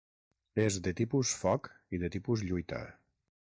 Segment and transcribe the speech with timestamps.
[0.63, 2.83] És de tipus foc i de tipus lluita.